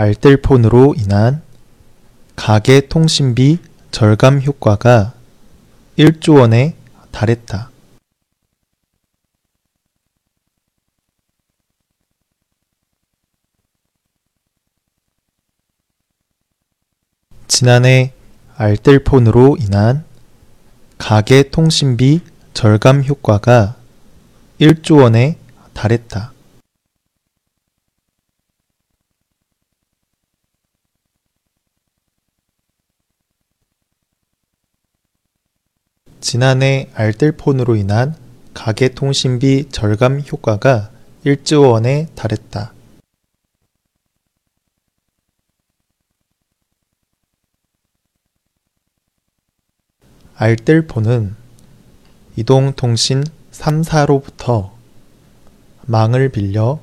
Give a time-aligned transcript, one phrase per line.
[0.00, 1.42] 알뜰폰으로 인한
[2.34, 3.58] 가계 통신비
[3.90, 5.12] 절감 효과가
[5.98, 6.74] 1조 원에
[7.10, 7.70] 달했다.
[17.46, 18.14] 지난해
[18.56, 20.06] 알뜰폰으로 인한
[20.96, 22.22] 가계 통신비
[22.54, 23.76] 절감 효과가
[24.62, 25.36] 1조 원에
[25.74, 26.32] 달했다.
[36.20, 38.14] 지난해 알뜰폰으로 인한
[38.52, 40.90] 가계 통신비 절감 효과가
[41.24, 42.74] 1조 원에 달했다.
[50.34, 51.36] 알뜰폰은
[52.36, 54.72] 이동통신 3사로부터
[55.82, 56.80] 망을 빌려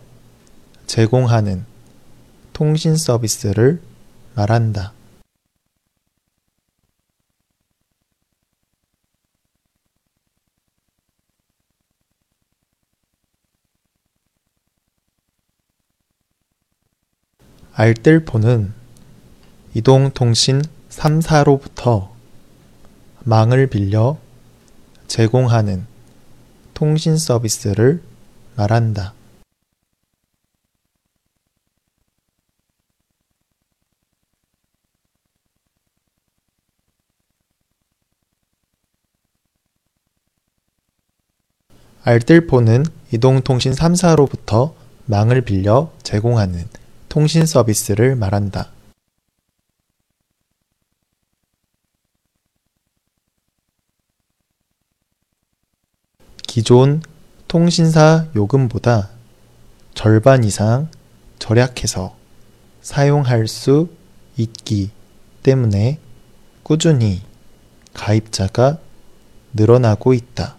[0.87, 1.65] 제공하는
[2.53, 3.81] 통신 서비스를
[4.35, 4.96] 말한다.
[17.79, 18.73] 알뜰폰은
[19.75, 22.09] 이동통신 3사로부터
[23.23, 24.17] 망을 빌려
[25.05, 25.85] 제공하는
[26.73, 28.01] 통신 서비스를
[28.55, 29.13] 말한다.
[42.01, 44.73] 알뜰폰은 이동통신 3사로부터
[45.05, 46.86] 망을 빌려 제공하는
[47.17, 48.69] 통신 서비스를 말한다.
[56.45, 57.01] 기존
[57.47, 59.09] 통신사 요금보다
[59.95, 60.91] 절반 이상
[61.39, 62.15] 절약해서
[62.83, 63.89] 사용할 수
[64.37, 64.91] 있기
[65.41, 65.97] 때문에
[66.61, 67.23] 꾸준히
[67.95, 68.77] 가입자가
[69.53, 70.56] 늘어나고 있다.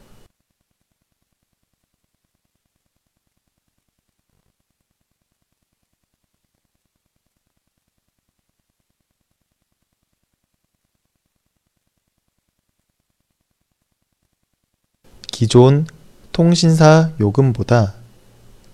[15.38, 15.86] 기존
[16.32, 17.94] 통신사 요금보다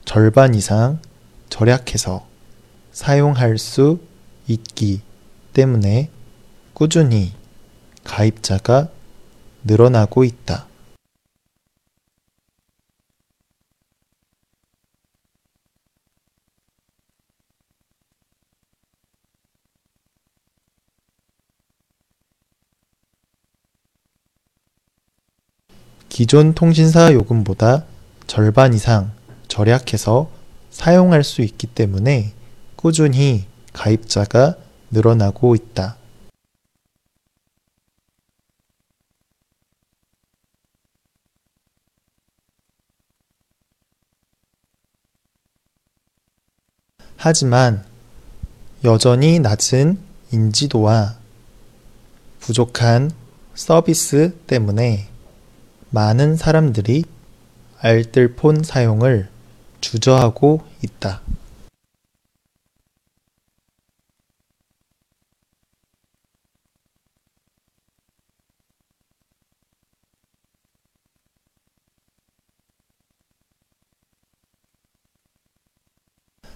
[0.07, 0.99] 절반 이상
[1.51, 2.27] 절약해서
[2.91, 4.01] 사용할 수
[4.47, 5.03] 있기
[5.53, 6.09] 때문에
[6.73, 7.35] 꾸준히
[8.03, 8.89] 가입자가
[9.65, 10.67] 늘어나고 있다.
[26.15, 27.87] 기존 통신사 요금보다
[28.29, 29.11] 절반 이상
[29.49, 30.31] 절약해서
[30.71, 32.33] 사용할 수 있기 때문에
[32.77, 34.55] 꾸준히 가입자가
[34.93, 35.97] 늘어나고 있다.
[47.17, 47.85] 하지만
[48.85, 49.99] 여전히 낮은
[50.31, 51.17] 인지도와
[52.39, 53.11] 부족한
[53.57, 55.09] 서비스 때문에
[55.95, 57.05] 많은 사람들이
[57.79, 59.29] 알뜰폰 사용을
[59.81, 61.21] 주저하고 있다.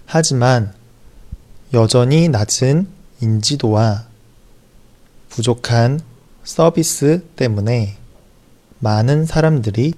[0.05, 0.73] 하지만
[1.73, 2.89] 여전히 낮은
[3.21, 4.05] 인지도와
[5.29, 6.01] 부족한
[6.43, 7.98] 서비스 때문에
[8.81, 9.93] 많은 사람들이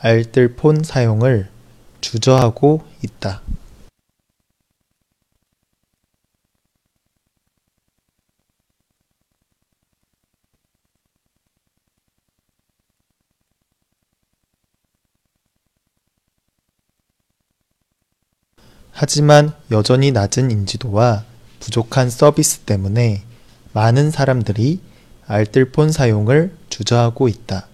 [0.00, 1.48] 알뜰폰 사용을
[2.00, 3.40] 주저하고 있다.
[18.92, 21.24] 하지만 여전히 낮은 인지도와
[21.60, 23.22] 부족한 서비스 때문에
[23.72, 24.80] 많은 사람들이
[25.26, 27.69] 알뜰폰 사용을 주저하고 있다.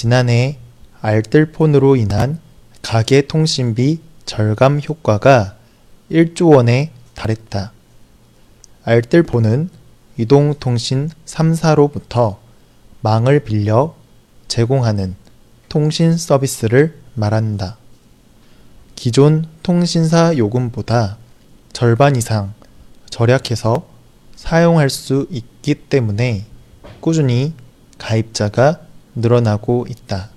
[0.00, 0.58] 지난해
[1.00, 2.38] 알뜰폰으로 인한
[2.82, 5.56] 가계 통신비 절감 효과가
[6.12, 7.72] 1조 원에 달했다.
[8.84, 9.70] 알뜰폰은
[10.16, 12.36] 이동통신 3사로부터
[13.00, 13.96] 망을 빌려
[14.46, 15.16] 제공하는
[15.68, 17.76] 통신 서비스를 말한다.
[18.94, 21.18] 기존 통신사 요금보다
[21.72, 22.54] 절반 이상
[23.10, 23.84] 절약해서
[24.36, 26.44] 사용할 수 있기 때문에
[27.00, 27.52] 꾸준히
[27.98, 28.86] 가입자가
[29.18, 30.30] 늘어나고 있다.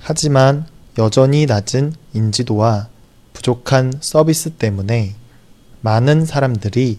[0.00, 0.66] 하지만
[0.98, 2.88] 여전히 낮은 인지도와
[3.32, 5.14] 부족한 서비스 때문에
[5.80, 6.98] 많은 사람들이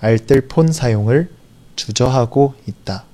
[0.00, 1.30] 알뜰폰 사용을
[1.76, 3.04] 주저하고 있다.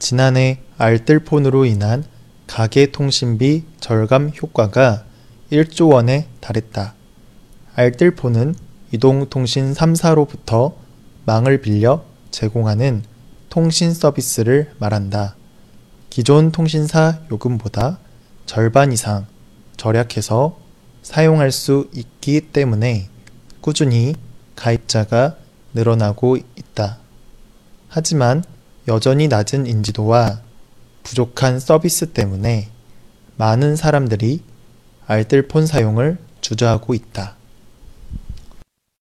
[0.00, 2.04] 지난해 알뜰폰으로 인한
[2.46, 5.04] 가계 통신비 절감 효과가
[5.52, 6.94] 1조 원에 달했다.
[7.76, 8.54] 알뜰폰은
[8.92, 10.74] 이동통신 3사로부터
[11.26, 13.04] 망을 빌려 제공하는
[13.50, 15.36] 통신 서비스를 말한다.
[16.08, 17.98] 기존 통신사 요금보다
[18.46, 19.26] 절반 이상
[19.76, 20.58] 절약해서
[21.02, 23.08] 사용할 수 있기 때문에
[23.60, 24.14] 꾸준히
[24.56, 25.36] 가입자가
[25.74, 26.98] 늘어나고 있다.
[27.88, 28.42] 하지만
[28.88, 30.40] 여전히 낮은 인지도와
[31.02, 32.68] 부족한 서비스 때문에
[33.36, 34.42] 많은 사람들이
[35.06, 37.36] 알뜰폰 사용을 주저하고 있다.